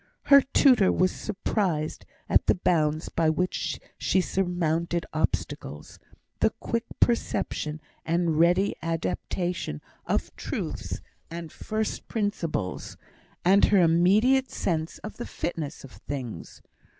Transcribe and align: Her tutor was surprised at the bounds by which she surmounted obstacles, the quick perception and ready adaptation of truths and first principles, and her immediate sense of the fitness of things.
Her 0.23 0.41
tutor 0.41 0.91
was 0.91 1.11
surprised 1.11 2.07
at 2.27 2.47
the 2.47 2.55
bounds 2.55 3.09
by 3.09 3.29
which 3.29 3.79
she 3.99 4.19
surmounted 4.19 5.05
obstacles, 5.13 5.99
the 6.39 6.49
quick 6.59 6.85
perception 6.99 7.79
and 8.03 8.39
ready 8.39 8.73
adaptation 8.81 9.79
of 10.07 10.35
truths 10.35 11.01
and 11.29 11.51
first 11.51 12.07
principles, 12.07 12.97
and 13.45 13.65
her 13.65 13.77
immediate 13.79 14.49
sense 14.49 14.97
of 15.03 15.17
the 15.17 15.27
fitness 15.27 15.83
of 15.83 15.91
things. 15.91 16.63